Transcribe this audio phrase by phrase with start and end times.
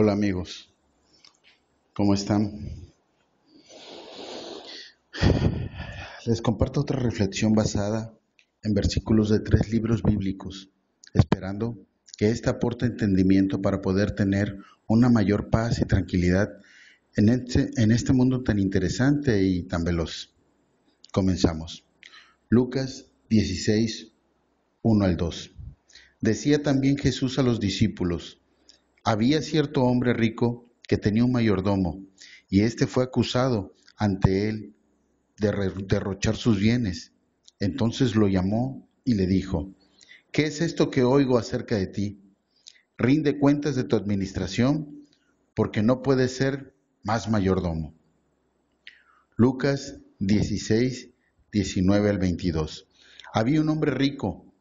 [0.00, 0.72] Hola amigos,
[1.92, 2.52] ¿cómo están?
[6.24, 8.16] Les comparto otra reflexión basada
[8.62, 10.70] en versículos de tres libros bíblicos,
[11.14, 11.84] esperando
[12.16, 16.48] que ésta aporte entendimiento para poder tener una mayor paz y tranquilidad
[17.16, 20.32] en este, en este mundo tan interesante y tan veloz.
[21.12, 21.84] Comenzamos.
[22.48, 24.12] Lucas 16,
[24.82, 25.50] 1 al 2.
[26.20, 28.38] Decía también Jesús a los discípulos,
[29.04, 32.02] había cierto hombre rico que tenía un mayordomo,
[32.48, 34.74] y éste fue acusado ante él
[35.38, 35.52] de
[35.86, 37.12] derrochar sus bienes.
[37.60, 39.74] Entonces lo llamó y le dijo,
[40.32, 42.20] ¿qué es esto que oigo acerca de ti?
[42.96, 45.06] Rinde cuentas de tu administración,
[45.54, 47.94] porque no puedes ser más mayordomo.
[49.36, 51.10] Lucas 16,
[51.52, 52.88] 19 al 22.
[53.32, 54.52] Había un hombre rico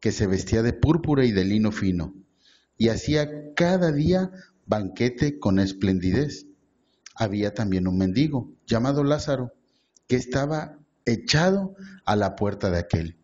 [0.00, 2.14] que se vestía de púrpura y de lino fino
[2.78, 4.30] y hacía cada día
[4.66, 6.46] banquete con esplendidez.
[7.14, 9.52] Había también un mendigo llamado Lázaro,
[10.06, 13.16] que estaba echado a la puerta de aquel,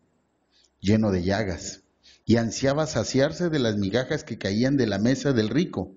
[0.79, 1.83] lleno de llagas,
[2.25, 5.93] y ansiaba saciarse de las migajas que caían de la mesa del rico.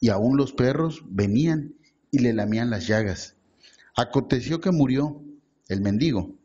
[0.00, 1.74] Y aún los perros venían
[2.10, 3.36] y le lamían las llagas.
[3.96, 5.22] Aconteció que murió
[5.68, 6.36] el mendigo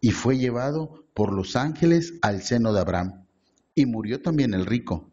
[0.00, 3.26] y fue llevado por los ángeles al seno de Abraham.
[3.74, 5.11] Y murió también el rico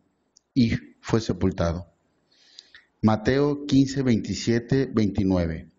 [0.59, 1.87] y fue sepultado.
[3.01, 5.71] Mateo 15, 27, 29.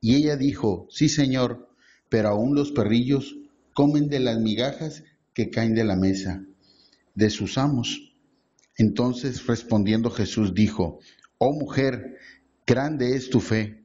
[0.00, 1.68] Y ella dijo, sí Señor,
[2.08, 3.36] pero aún los perrillos
[3.74, 6.42] comen de las migajas que caen de la mesa
[7.14, 8.14] de sus amos.
[8.78, 11.00] Entonces respondiendo Jesús dijo,
[11.36, 12.16] oh mujer,
[12.66, 13.84] grande es tu fe,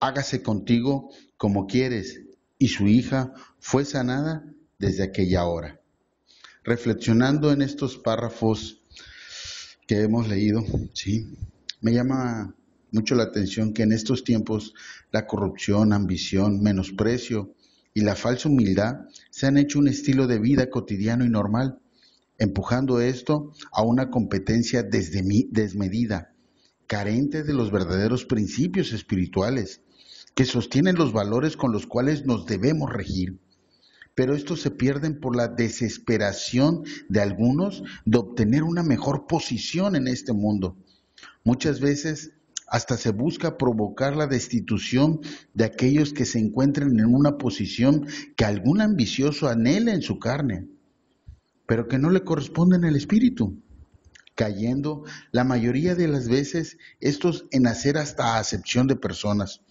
[0.00, 2.22] hágase contigo como quieres.
[2.58, 4.44] Y su hija fue sanada
[4.80, 5.80] desde aquella hora.
[6.64, 8.79] Reflexionando en estos párrafos
[9.90, 11.36] que hemos leído, sí,
[11.80, 12.54] me llama
[12.92, 14.72] mucho la atención que en estos tiempos
[15.10, 17.56] la corrupción, ambición, menosprecio
[17.92, 21.80] y la falsa humildad se han hecho un estilo de vida cotidiano y normal,
[22.38, 26.36] empujando esto a una competencia desde desmedida,
[26.86, 29.80] carente de los verdaderos principios espirituales,
[30.36, 33.40] que sostienen los valores con los cuales nos debemos regir
[34.20, 40.08] pero estos se pierden por la desesperación de algunos de obtener una mejor posición en
[40.08, 40.76] este mundo.
[41.42, 42.32] Muchas veces
[42.66, 45.20] hasta se busca provocar la destitución
[45.54, 50.68] de aquellos que se encuentren en una posición que algún ambicioso anhela en su carne,
[51.64, 53.58] pero que no le corresponde en el espíritu,
[54.34, 59.62] cayendo la mayoría de las veces estos en hacer hasta acepción de personas,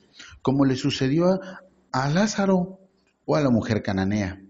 [0.41, 1.61] como le sucedió a,
[1.91, 2.78] a Lázaro
[3.29, 4.41] o a la mujer cananea.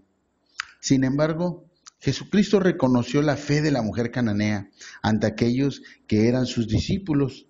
[0.80, 1.66] Sin embargo,
[1.98, 4.70] Jesucristo reconoció la fe de la mujer cananea
[5.02, 7.46] ante aquellos que eran sus discípulos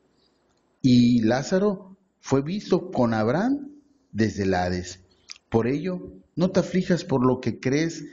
[0.83, 3.71] y Lázaro fue visto con Abraham
[4.11, 5.05] desde el Hades.
[5.49, 6.01] Por ello,
[6.35, 8.05] no te aflijas por lo que crees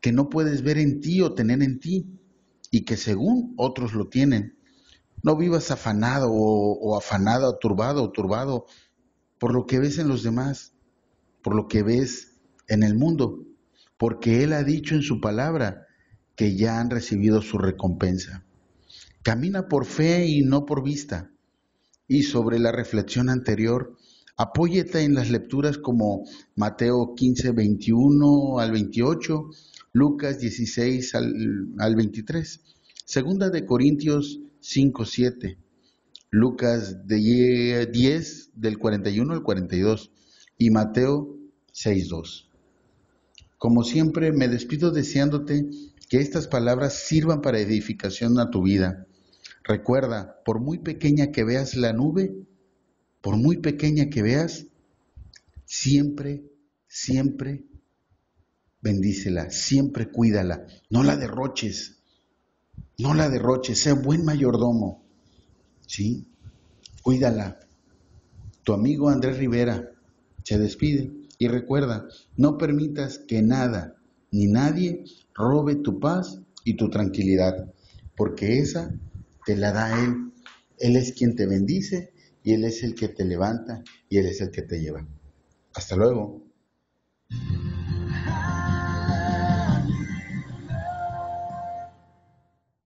[0.00, 2.18] que no puedes ver en ti o tener en ti
[2.72, 4.58] y que según otros lo tienen.
[5.22, 8.66] No vivas afanado o, o afanado, turbado o turbado
[9.38, 10.72] por lo que ves en los demás,
[11.42, 12.35] por lo que ves
[12.68, 13.44] en el mundo,
[13.96, 15.86] porque Él ha dicho en su palabra
[16.34, 18.44] que ya han recibido su recompensa.
[19.22, 21.30] Camina por fe y no por vista.
[22.06, 23.96] Y sobre la reflexión anterior,
[24.36, 26.24] apóyate en las lecturas como
[26.54, 29.50] Mateo 15, 21 al 28,
[29.92, 32.60] Lucas 16 al, 23,
[33.04, 35.58] Segunda de Corintios 5, 7,
[36.30, 40.10] Lucas 10 del 41 al 42
[40.58, 41.36] y Mateo
[41.72, 42.50] 6, 2.
[43.58, 45.68] Como siempre, me despido deseándote
[46.08, 49.06] que estas palabras sirvan para edificación a tu vida.
[49.64, 52.36] Recuerda, por muy pequeña que veas la nube,
[53.20, 54.66] por muy pequeña que veas,
[55.64, 56.44] siempre,
[56.86, 57.64] siempre
[58.80, 61.96] bendícela, siempre cuídala, no la derroches,
[62.98, 65.04] no la derroches, sea buen mayordomo,
[65.86, 66.28] ¿sí?
[67.02, 67.58] Cuídala.
[68.62, 69.90] Tu amigo Andrés Rivera
[70.44, 71.25] se despide.
[71.38, 72.06] Y recuerda,
[72.36, 73.96] no permitas que nada
[74.30, 75.04] ni nadie
[75.34, 77.72] robe tu paz y tu tranquilidad,
[78.16, 78.94] porque esa
[79.44, 80.32] te la da Él.
[80.78, 82.12] Él es quien te bendice
[82.42, 85.06] y Él es el que te levanta y Él es el que te lleva.
[85.74, 86.42] Hasta luego.